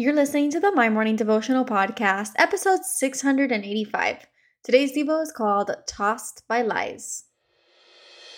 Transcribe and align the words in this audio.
You're 0.00 0.14
listening 0.14 0.52
to 0.52 0.60
the 0.60 0.70
My 0.70 0.88
Morning 0.88 1.16
Devotional 1.16 1.64
Podcast, 1.64 2.30
episode 2.36 2.84
685. 2.84 4.26
Today's 4.62 4.96
Devo 4.96 5.20
is 5.20 5.32
called 5.32 5.72
Tossed 5.88 6.44
by 6.46 6.62
Lies. 6.62 7.24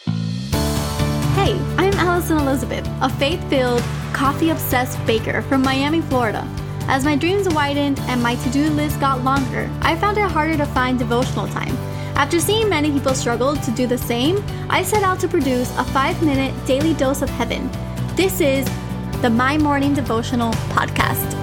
Hey, 0.07 1.53
I'm 1.77 1.93
Alison 1.99 2.39
Elizabeth, 2.39 2.89
a 3.03 3.11
faith 3.11 3.47
filled, 3.51 3.83
coffee 4.15 4.49
obsessed 4.49 5.05
baker 5.05 5.43
from 5.43 5.61
Miami, 5.61 6.01
Florida. 6.01 6.49
As 6.89 7.05
my 7.05 7.15
dreams 7.15 7.47
widened 7.51 7.99
and 8.09 8.23
my 8.23 8.37
to 8.37 8.49
do 8.49 8.71
list 8.71 8.99
got 8.99 9.23
longer, 9.23 9.71
I 9.83 9.97
found 9.97 10.17
it 10.17 10.31
harder 10.31 10.57
to 10.57 10.65
find 10.65 10.99
devotional 10.99 11.47
time. 11.49 11.77
After 12.17 12.41
seeing 12.41 12.71
many 12.71 12.91
people 12.91 13.13
struggle 13.13 13.55
to 13.55 13.71
do 13.73 13.87
the 13.87 13.99
same, 13.99 14.43
I 14.71 14.83
set 14.83 15.03
out 15.03 15.21
to 15.21 15.29
produce 15.29 15.71
a 15.77 15.85
five 15.85 16.23
minute 16.23 16.55
daily 16.67 16.95
dose 16.95 17.21
of 17.21 17.29
heaven. 17.29 17.71
This 18.17 18.41
is 18.41 18.67
the 19.21 19.29
My 19.29 19.59
Morning 19.59 19.93
Devotional 19.93 20.55
Podcast. 20.73 21.40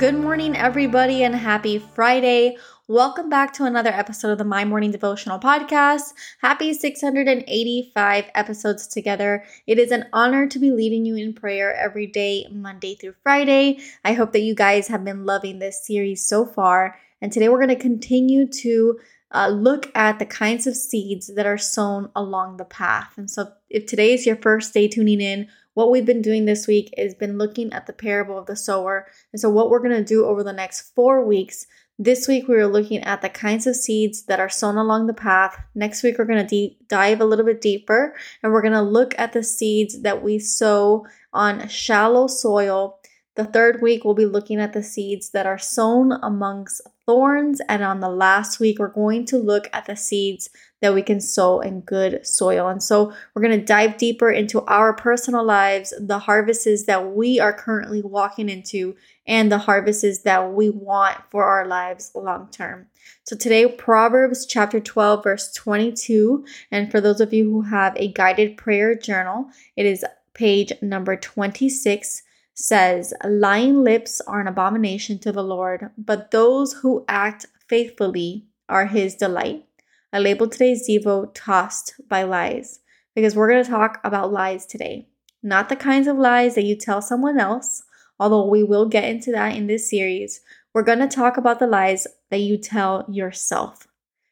Good 0.00 0.14
morning, 0.14 0.56
everybody, 0.56 1.24
and 1.24 1.34
happy 1.34 1.78
Friday. 1.78 2.56
Welcome 2.88 3.28
back 3.28 3.52
to 3.52 3.66
another 3.66 3.90
episode 3.90 4.30
of 4.30 4.38
the 4.38 4.44
My 4.44 4.64
Morning 4.64 4.90
Devotional 4.90 5.38
Podcast. 5.38 6.14
Happy 6.40 6.72
685 6.72 8.30
episodes 8.34 8.86
together. 8.86 9.44
It 9.66 9.78
is 9.78 9.90
an 9.90 10.06
honor 10.14 10.46
to 10.46 10.58
be 10.58 10.70
leading 10.70 11.04
you 11.04 11.16
in 11.16 11.34
prayer 11.34 11.74
every 11.74 12.06
day, 12.06 12.46
Monday 12.50 12.94
through 12.94 13.12
Friday. 13.22 13.80
I 14.02 14.14
hope 14.14 14.32
that 14.32 14.40
you 14.40 14.54
guys 14.54 14.88
have 14.88 15.04
been 15.04 15.26
loving 15.26 15.58
this 15.58 15.86
series 15.86 16.24
so 16.24 16.46
far. 16.46 16.98
And 17.20 17.30
today 17.30 17.50
we're 17.50 17.58
going 17.58 17.68
to 17.68 17.76
continue 17.76 18.46
to 18.46 18.98
uh, 19.32 19.48
look 19.48 19.92
at 19.94 20.18
the 20.18 20.24
kinds 20.24 20.66
of 20.66 20.76
seeds 20.76 21.26
that 21.34 21.44
are 21.44 21.58
sown 21.58 22.10
along 22.16 22.56
the 22.56 22.64
path. 22.64 23.12
And 23.18 23.30
so, 23.30 23.52
if 23.68 23.84
today 23.84 24.14
is 24.14 24.24
your 24.24 24.36
first 24.36 24.72
day 24.72 24.88
tuning 24.88 25.20
in, 25.20 25.48
what 25.74 25.90
we've 25.90 26.06
been 26.06 26.22
doing 26.22 26.44
this 26.44 26.66
week 26.66 26.92
is 26.96 27.14
been 27.14 27.38
looking 27.38 27.72
at 27.72 27.86
the 27.86 27.92
parable 27.92 28.38
of 28.38 28.46
the 28.46 28.56
sower. 28.56 29.06
And 29.32 29.40
so, 29.40 29.50
what 29.50 29.70
we're 29.70 29.80
going 29.80 29.96
to 29.96 30.04
do 30.04 30.26
over 30.26 30.42
the 30.42 30.52
next 30.52 30.92
four 30.94 31.24
weeks 31.24 31.66
this 32.02 32.26
week, 32.26 32.48
we 32.48 32.56
are 32.56 32.66
looking 32.66 33.02
at 33.02 33.20
the 33.20 33.28
kinds 33.28 33.66
of 33.66 33.76
seeds 33.76 34.22
that 34.22 34.40
are 34.40 34.48
sown 34.48 34.78
along 34.78 35.06
the 35.06 35.12
path. 35.12 35.54
Next 35.74 36.02
week, 36.02 36.16
we're 36.18 36.24
going 36.24 36.40
to 36.40 36.48
de- 36.48 36.78
dive 36.88 37.20
a 37.20 37.26
little 37.26 37.44
bit 37.44 37.60
deeper 37.60 38.16
and 38.42 38.50
we're 38.50 38.62
going 38.62 38.72
to 38.72 38.80
look 38.80 39.14
at 39.18 39.34
the 39.34 39.42
seeds 39.42 40.00
that 40.00 40.22
we 40.22 40.38
sow 40.38 41.06
on 41.34 41.68
shallow 41.68 42.26
soil. 42.26 42.98
The 43.34 43.44
third 43.44 43.82
week, 43.82 44.02
we'll 44.02 44.14
be 44.14 44.24
looking 44.24 44.60
at 44.60 44.72
the 44.72 44.82
seeds 44.82 45.32
that 45.32 45.44
are 45.44 45.58
sown 45.58 46.12
amongst 46.22 46.80
thorns. 47.10 47.60
And 47.68 47.82
on 47.82 47.98
the 47.98 48.08
last 48.08 48.60
week, 48.60 48.78
we're 48.78 48.86
going 48.86 49.24
to 49.26 49.36
look 49.36 49.68
at 49.72 49.86
the 49.86 49.96
seeds 49.96 50.48
that 50.80 50.94
we 50.94 51.02
can 51.02 51.20
sow 51.20 51.58
in 51.58 51.80
good 51.80 52.24
soil. 52.24 52.68
And 52.68 52.80
so 52.80 53.12
we're 53.34 53.42
going 53.42 53.58
to 53.58 53.66
dive 53.66 53.98
deeper 53.98 54.30
into 54.30 54.60
our 54.66 54.94
personal 54.94 55.44
lives, 55.44 55.92
the 55.98 56.20
harvests 56.20 56.84
that 56.84 57.12
we 57.12 57.40
are 57.40 57.52
currently 57.52 58.00
walking 58.00 58.48
into, 58.48 58.94
and 59.26 59.50
the 59.50 59.58
harvests 59.58 60.20
that 60.20 60.52
we 60.52 60.70
want 60.70 61.18
for 61.32 61.44
our 61.44 61.66
lives 61.66 62.12
long 62.14 62.48
term. 62.52 62.86
So 63.24 63.34
today, 63.34 63.66
Proverbs 63.66 64.46
chapter 64.46 64.78
12, 64.78 65.24
verse 65.24 65.52
22. 65.54 66.44
And 66.70 66.92
for 66.92 67.00
those 67.00 67.20
of 67.20 67.34
you 67.34 67.50
who 67.50 67.62
have 67.62 67.96
a 67.96 68.12
guided 68.12 68.56
prayer 68.56 68.94
journal, 68.94 69.46
it 69.76 69.84
is 69.84 70.04
page 70.32 70.72
number 70.80 71.16
26 71.16 72.22
says, 72.60 73.12
Lying 73.24 73.82
lips 73.82 74.20
are 74.22 74.40
an 74.40 74.46
abomination 74.46 75.18
to 75.20 75.32
the 75.32 75.42
Lord, 75.42 75.90
but 75.98 76.30
those 76.30 76.74
who 76.74 77.04
act 77.08 77.46
faithfully 77.68 78.46
are 78.68 78.86
his 78.86 79.14
delight. 79.14 79.64
I 80.12 80.18
labeled 80.18 80.52
today's 80.52 80.88
Devo 80.88 81.30
Tossed 81.34 81.94
by 82.08 82.22
Lies 82.22 82.80
because 83.14 83.34
we're 83.34 83.50
going 83.50 83.64
to 83.64 83.70
talk 83.70 84.00
about 84.04 84.32
lies 84.32 84.66
today. 84.66 85.08
Not 85.42 85.68
the 85.68 85.76
kinds 85.76 86.06
of 86.06 86.16
lies 86.16 86.54
that 86.54 86.64
you 86.64 86.76
tell 86.76 87.00
someone 87.00 87.38
else, 87.38 87.82
although 88.18 88.46
we 88.46 88.62
will 88.62 88.86
get 88.86 89.04
into 89.04 89.32
that 89.32 89.56
in 89.56 89.66
this 89.66 89.88
series. 89.88 90.40
We're 90.72 90.82
going 90.82 90.98
to 90.98 91.08
talk 91.08 91.36
about 91.36 91.58
the 91.58 91.66
lies 91.66 92.06
that 92.30 92.38
you 92.38 92.58
tell 92.58 93.04
yourself 93.08 93.88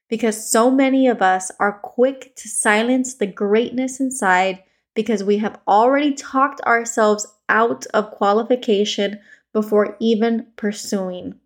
because 0.09 0.51
so 0.51 0.71
many 0.71 1.07
of 1.07 1.23
us 1.23 1.51
are 1.61 1.81
quick 1.81 2.35
to 2.37 2.49
silence 2.49 3.15
the 3.15 3.27
greatness 3.27 4.01
inside 4.01 4.63
because 4.99 5.23
we 5.23 5.39
have 5.39 5.61
already 5.69 6.13
talked 6.13 6.61
ourselves 6.63 7.25
out 7.49 7.87
of 7.95 8.11
qualification 8.11 9.21
before 9.53 9.97
even 10.01 10.45
pursuing. 10.57 11.37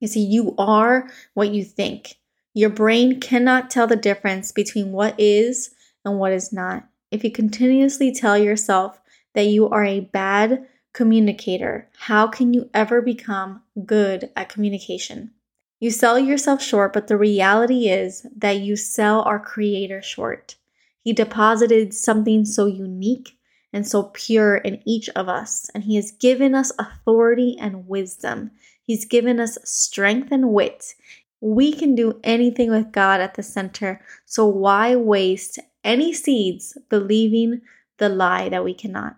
You 0.00 0.08
see, 0.08 0.24
you 0.24 0.56
are 0.58 1.08
what 1.34 1.52
you 1.52 1.62
think. 1.62 2.16
Your 2.54 2.70
brain 2.70 3.20
cannot 3.20 3.70
tell 3.70 3.86
the 3.86 3.94
difference 3.94 4.50
between 4.50 4.90
what 4.90 5.14
is 5.16 5.72
and 6.04 6.18
what 6.18 6.32
is 6.32 6.52
not. 6.52 6.88
If 7.12 7.22
you 7.22 7.30
continuously 7.30 8.10
tell 8.12 8.36
yourself 8.36 9.00
that 9.36 9.46
you 9.46 9.68
are 9.68 9.84
a 9.84 10.00
bad 10.00 10.66
communicator, 10.92 11.88
how 11.96 12.26
can 12.26 12.52
you 12.52 12.68
ever 12.74 13.00
become 13.00 13.62
good 13.86 14.28
at 14.34 14.48
communication? 14.48 15.30
You 15.78 15.92
sell 15.92 16.18
yourself 16.18 16.60
short, 16.60 16.94
but 16.94 17.06
the 17.06 17.16
reality 17.16 17.88
is 17.88 18.26
that 18.36 18.58
you 18.58 18.74
sell 18.74 19.22
our 19.22 19.38
Creator 19.38 20.02
short. 20.02 20.56
He 21.02 21.12
deposited 21.12 21.92
something 21.92 22.44
so 22.44 22.66
unique 22.66 23.36
and 23.72 23.86
so 23.86 24.04
pure 24.14 24.56
in 24.56 24.82
each 24.86 25.08
of 25.10 25.28
us, 25.28 25.68
and 25.74 25.84
He 25.84 25.96
has 25.96 26.12
given 26.12 26.54
us 26.54 26.72
authority 26.78 27.56
and 27.58 27.88
wisdom. 27.88 28.50
He's 28.84 29.04
given 29.04 29.40
us 29.40 29.58
strength 29.64 30.30
and 30.30 30.52
wit. 30.52 30.94
We 31.40 31.72
can 31.72 31.94
do 31.94 32.20
anything 32.22 32.70
with 32.70 32.92
God 32.92 33.20
at 33.20 33.34
the 33.34 33.42
center, 33.42 34.00
so 34.26 34.46
why 34.46 34.94
waste 34.94 35.58
any 35.82 36.12
seeds 36.12 36.78
believing 36.88 37.62
the 37.98 38.08
lie 38.08 38.48
that 38.48 38.64
we 38.64 38.74
cannot? 38.74 39.16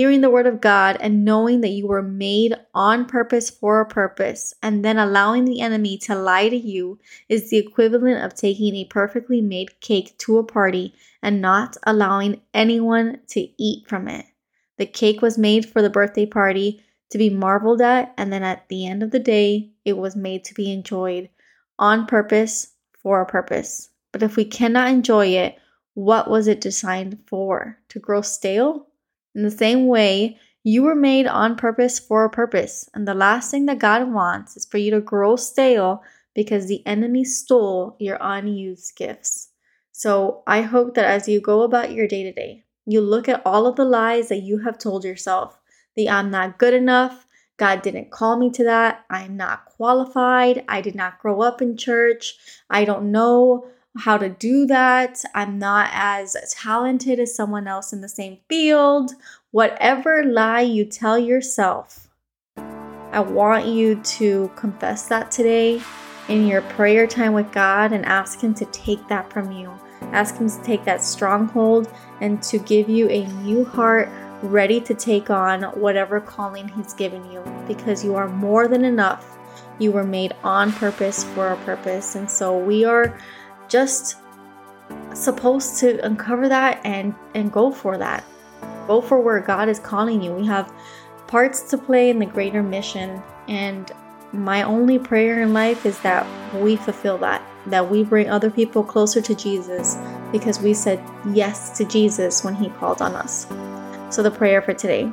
Hearing 0.00 0.22
the 0.22 0.30
word 0.30 0.46
of 0.46 0.62
God 0.62 0.96
and 0.98 1.26
knowing 1.26 1.60
that 1.60 1.72
you 1.72 1.86
were 1.86 2.00
made 2.00 2.54
on 2.72 3.04
purpose 3.04 3.50
for 3.50 3.82
a 3.82 3.86
purpose, 3.86 4.54
and 4.62 4.82
then 4.82 4.96
allowing 4.96 5.44
the 5.44 5.60
enemy 5.60 5.98
to 5.98 6.14
lie 6.14 6.48
to 6.48 6.56
you 6.56 6.98
is 7.28 7.50
the 7.50 7.58
equivalent 7.58 8.24
of 8.24 8.34
taking 8.34 8.74
a 8.76 8.86
perfectly 8.86 9.42
made 9.42 9.78
cake 9.80 10.16
to 10.16 10.38
a 10.38 10.42
party 10.42 10.94
and 11.22 11.42
not 11.42 11.76
allowing 11.82 12.40
anyone 12.54 13.20
to 13.26 13.46
eat 13.62 13.86
from 13.86 14.08
it. 14.08 14.24
The 14.78 14.86
cake 14.86 15.20
was 15.20 15.36
made 15.36 15.66
for 15.66 15.82
the 15.82 15.90
birthday 15.90 16.24
party 16.24 16.82
to 17.10 17.18
be 17.18 17.28
marveled 17.28 17.82
at, 17.82 18.14
and 18.16 18.32
then 18.32 18.42
at 18.42 18.70
the 18.70 18.86
end 18.86 19.02
of 19.02 19.10
the 19.10 19.18
day, 19.18 19.68
it 19.84 19.98
was 19.98 20.16
made 20.16 20.44
to 20.44 20.54
be 20.54 20.72
enjoyed 20.72 21.28
on 21.78 22.06
purpose 22.06 22.68
for 23.02 23.20
a 23.20 23.26
purpose. 23.26 23.90
But 24.12 24.22
if 24.22 24.34
we 24.34 24.46
cannot 24.46 24.88
enjoy 24.88 25.26
it, 25.26 25.58
what 25.92 26.30
was 26.30 26.48
it 26.48 26.62
designed 26.62 27.18
for? 27.26 27.76
To 27.90 27.98
grow 27.98 28.22
stale? 28.22 28.86
In 29.34 29.42
the 29.42 29.50
same 29.50 29.86
way, 29.86 30.38
you 30.62 30.82
were 30.82 30.94
made 30.94 31.26
on 31.26 31.56
purpose 31.56 31.98
for 31.98 32.24
a 32.24 32.30
purpose. 32.30 32.88
And 32.94 33.06
the 33.06 33.14
last 33.14 33.50
thing 33.50 33.66
that 33.66 33.78
God 33.78 34.12
wants 34.12 34.56
is 34.56 34.66
for 34.66 34.78
you 34.78 34.90
to 34.90 35.00
grow 35.00 35.36
stale 35.36 36.02
because 36.34 36.66
the 36.66 36.86
enemy 36.86 37.24
stole 37.24 37.96
your 37.98 38.18
unused 38.20 38.96
gifts. 38.96 39.48
So 39.92 40.42
I 40.46 40.62
hope 40.62 40.94
that 40.94 41.04
as 41.04 41.28
you 41.28 41.40
go 41.40 41.62
about 41.62 41.92
your 41.92 42.06
day 42.06 42.22
to 42.24 42.32
day, 42.32 42.64
you 42.86 43.00
look 43.00 43.28
at 43.28 43.42
all 43.44 43.66
of 43.66 43.76
the 43.76 43.84
lies 43.84 44.28
that 44.28 44.42
you 44.42 44.58
have 44.58 44.78
told 44.78 45.04
yourself 45.04 45.58
the 45.96 46.08
I'm 46.08 46.30
not 46.30 46.58
good 46.58 46.74
enough, 46.74 47.26
God 47.60 47.82
didn't 47.82 48.10
call 48.10 48.38
me 48.38 48.50
to 48.52 48.64
that. 48.64 49.04
I'm 49.10 49.36
not 49.36 49.66
qualified. 49.66 50.64
I 50.66 50.80
did 50.80 50.94
not 50.94 51.18
grow 51.18 51.42
up 51.42 51.60
in 51.60 51.76
church. 51.76 52.38
I 52.70 52.86
don't 52.86 53.12
know 53.12 53.66
how 53.98 54.16
to 54.16 54.28
do 54.28 54.66
that. 54.66 55.22
I'm 55.34 55.58
not 55.58 55.90
as 55.92 56.36
talented 56.56 57.18
as 57.18 57.34
someone 57.34 57.66
else 57.66 57.92
in 57.92 58.00
the 58.00 58.08
same 58.08 58.38
field. 58.48 59.12
Whatever 59.50 60.24
lie 60.24 60.60
you 60.60 60.84
tell 60.84 61.18
yourself, 61.18 62.08
I 62.56 63.20
want 63.20 63.66
you 63.66 63.96
to 63.96 64.50
confess 64.54 65.08
that 65.08 65.32
today 65.32 65.82
in 66.28 66.46
your 66.46 66.62
prayer 66.62 67.08
time 67.08 67.32
with 67.32 67.50
God 67.50 67.92
and 67.92 68.06
ask 68.06 68.40
Him 68.40 68.54
to 68.54 68.64
take 68.66 69.06
that 69.08 69.32
from 69.32 69.50
you. 69.50 69.72
Ask 70.12 70.36
Him 70.36 70.48
to 70.48 70.62
take 70.62 70.84
that 70.84 71.02
stronghold 71.02 71.92
and 72.20 72.40
to 72.44 72.58
give 72.58 72.88
you 72.88 73.08
a 73.08 73.26
new 73.42 73.64
heart 73.64 74.08
ready 74.42 74.80
to 74.80 74.94
take 74.94 75.28
on 75.28 75.62
whatever 75.80 76.20
calling 76.20 76.68
He's 76.68 76.94
given 76.94 77.28
you 77.32 77.42
because 77.66 78.04
you 78.04 78.14
are 78.14 78.28
more 78.28 78.68
than 78.68 78.84
enough. 78.84 79.36
You 79.80 79.90
were 79.90 80.04
made 80.04 80.34
on 80.44 80.72
purpose 80.72 81.24
for 81.24 81.48
a 81.48 81.56
purpose. 81.58 82.14
And 82.14 82.30
so 82.30 82.56
we 82.56 82.84
are 82.84 83.18
just 83.70 84.16
supposed 85.14 85.78
to 85.78 86.04
uncover 86.04 86.48
that 86.48 86.80
and, 86.84 87.14
and 87.34 87.52
go 87.52 87.70
for 87.70 87.96
that. 87.98 88.24
Go 88.86 89.00
for 89.00 89.20
where 89.20 89.40
God 89.40 89.68
is 89.68 89.78
calling 89.78 90.20
you. 90.20 90.32
We 90.32 90.46
have 90.46 90.72
parts 91.26 91.62
to 91.70 91.78
play 91.78 92.10
in 92.10 92.18
the 92.18 92.26
greater 92.26 92.62
mission. 92.62 93.22
And 93.48 93.90
my 94.32 94.62
only 94.62 94.98
prayer 94.98 95.42
in 95.42 95.52
life 95.52 95.86
is 95.86 95.98
that 96.00 96.26
we 96.54 96.76
fulfill 96.76 97.18
that, 97.18 97.42
that 97.66 97.88
we 97.88 98.04
bring 98.04 98.28
other 98.28 98.50
people 98.50 98.82
closer 98.82 99.20
to 99.20 99.34
Jesus 99.34 99.96
because 100.32 100.60
we 100.60 100.74
said 100.74 101.02
yes 101.32 101.76
to 101.78 101.84
Jesus 101.84 102.44
when 102.44 102.54
He 102.54 102.68
called 102.70 103.00
on 103.02 103.14
us. 103.14 103.46
So, 104.14 104.22
the 104.22 104.30
prayer 104.30 104.60
for 104.60 104.74
today. 104.74 105.10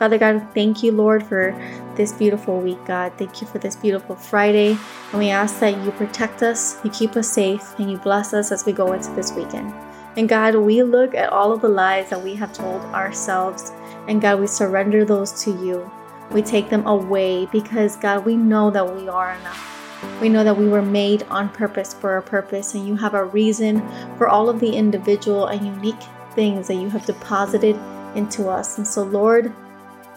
Father 0.00 0.16
God, 0.16 0.46
thank 0.54 0.82
you, 0.82 0.92
Lord, 0.92 1.22
for 1.22 1.54
this 1.94 2.10
beautiful 2.10 2.58
week, 2.58 2.82
God. 2.86 3.12
Thank 3.18 3.42
you 3.42 3.46
for 3.46 3.58
this 3.58 3.76
beautiful 3.76 4.16
Friday. 4.16 4.78
And 5.10 5.18
we 5.18 5.28
ask 5.28 5.60
that 5.60 5.76
you 5.84 5.90
protect 5.90 6.42
us, 6.42 6.82
you 6.82 6.90
keep 6.90 7.16
us 7.16 7.28
safe, 7.28 7.78
and 7.78 7.90
you 7.90 7.98
bless 7.98 8.32
us 8.32 8.50
as 8.50 8.64
we 8.64 8.72
go 8.72 8.94
into 8.94 9.10
this 9.10 9.34
weekend. 9.34 9.74
And 10.16 10.26
God, 10.26 10.54
we 10.54 10.82
look 10.82 11.14
at 11.14 11.28
all 11.28 11.52
of 11.52 11.60
the 11.60 11.68
lies 11.68 12.08
that 12.08 12.22
we 12.22 12.34
have 12.36 12.54
told 12.54 12.80
ourselves, 12.94 13.72
and 14.08 14.22
God, 14.22 14.40
we 14.40 14.46
surrender 14.46 15.04
those 15.04 15.44
to 15.44 15.50
you. 15.50 15.92
We 16.30 16.40
take 16.40 16.70
them 16.70 16.86
away 16.86 17.44
because, 17.52 17.96
God, 17.96 18.24
we 18.24 18.36
know 18.36 18.70
that 18.70 18.96
we 18.96 19.06
are 19.06 19.34
enough. 19.34 20.18
We 20.22 20.30
know 20.30 20.44
that 20.44 20.56
we 20.56 20.66
were 20.66 20.80
made 20.80 21.24
on 21.24 21.50
purpose 21.50 21.92
for 21.92 22.16
a 22.16 22.22
purpose, 22.22 22.74
and 22.74 22.88
you 22.88 22.96
have 22.96 23.12
a 23.12 23.26
reason 23.26 23.86
for 24.16 24.28
all 24.28 24.48
of 24.48 24.60
the 24.60 24.74
individual 24.74 25.48
and 25.48 25.66
unique 25.66 26.02
things 26.32 26.68
that 26.68 26.76
you 26.76 26.88
have 26.88 27.04
deposited 27.04 27.76
into 28.14 28.48
us. 28.48 28.78
And 28.78 28.86
so, 28.86 29.02
Lord, 29.02 29.54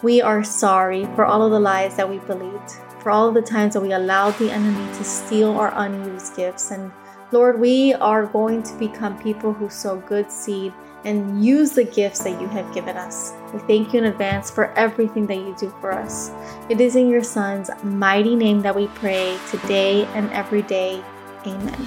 we 0.04 0.20
are 0.20 0.44
sorry 0.44 1.06
for 1.16 1.24
all 1.24 1.42
of 1.42 1.50
the 1.50 1.58
lies 1.58 1.96
that 1.96 2.08
we 2.08 2.18
believed, 2.18 2.72
for 3.00 3.10
all 3.10 3.26
of 3.26 3.32
the 3.32 3.40
times 3.40 3.72
that 3.72 3.80
we 3.80 3.92
allowed 3.92 4.32
the 4.32 4.52
enemy 4.52 4.86
to 4.92 5.02
steal 5.02 5.52
our 5.52 5.72
unused 5.76 6.36
gifts. 6.36 6.70
And 6.70 6.92
Lord, 7.32 7.58
we 7.58 7.94
are 7.94 8.26
going 8.26 8.62
to 8.64 8.74
become 8.74 9.18
people 9.18 9.54
who 9.54 9.70
sow 9.70 9.96
good 10.00 10.30
seed 10.30 10.74
and 11.06 11.42
use 11.42 11.70
the 11.70 11.84
gifts 11.84 12.22
that 12.22 12.38
you 12.38 12.46
have 12.48 12.72
given 12.74 12.98
us. 12.98 13.32
We 13.54 13.60
thank 13.60 13.94
you 13.94 14.00
in 14.00 14.04
advance 14.04 14.50
for 14.50 14.72
everything 14.74 15.26
that 15.28 15.36
you 15.36 15.56
do 15.58 15.74
for 15.80 15.92
us. 15.92 16.30
It 16.68 16.82
is 16.82 16.96
in 16.96 17.08
your 17.08 17.24
Son's 17.24 17.70
mighty 17.82 18.36
name 18.36 18.60
that 18.60 18.76
we 18.76 18.88
pray 18.88 19.38
today 19.50 20.04
and 20.14 20.30
every 20.32 20.62
day. 20.62 21.02
Amen. 21.46 21.86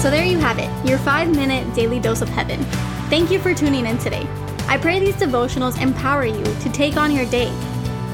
So 0.00 0.10
there 0.10 0.24
you 0.24 0.38
have 0.38 0.58
it, 0.58 0.88
your 0.88 0.98
five 0.98 1.30
minute 1.30 1.72
daily 1.76 2.00
dose 2.00 2.22
of 2.22 2.28
heaven. 2.28 2.60
Thank 3.08 3.30
you 3.30 3.38
for 3.38 3.54
tuning 3.54 3.86
in 3.86 3.98
today. 3.98 4.26
I 4.68 4.76
pray 4.76 5.00
these 5.00 5.16
devotionals 5.16 5.80
empower 5.80 6.26
you 6.26 6.44
to 6.44 6.70
take 6.70 6.98
on 6.98 7.10
your 7.10 7.24
day. 7.30 7.50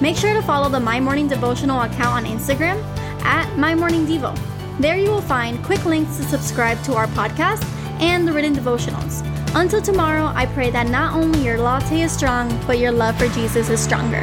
Make 0.00 0.16
sure 0.16 0.32
to 0.34 0.42
follow 0.42 0.68
the 0.68 0.78
My 0.78 1.00
Morning 1.00 1.26
Devotional 1.26 1.82
account 1.82 2.14
on 2.14 2.24
Instagram 2.24 2.80
at 3.24 3.58
My 3.58 3.74
Morning 3.74 4.06
Devo. 4.06 4.38
There 4.78 4.96
you 4.96 5.10
will 5.10 5.20
find 5.20 5.62
quick 5.64 5.84
links 5.84 6.16
to 6.18 6.22
subscribe 6.22 6.80
to 6.84 6.94
our 6.94 7.08
podcast 7.08 7.64
and 8.00 8.26
the 8.26 8.32
written 8.32 8.54
devotionals. 8.54 9.22
Until 9.56 9.82
tomorrow, 9.82 10.32
I 10.34 10.46
pray 10.46 10.70
that 10.70 10.88
not 10.88 11.14
only 11.14 11.44
your 11.44 11.58
latte 11.58 12.02
is 12.02 12.12
strong, 12.12 12.48
but 12.68 12.78
your 12.78 12.92
love 12.92 13.18
for 13.18 13.26
Jesus 13.28 13.68
is 13.68 13.80
stronger. 13.80 14.22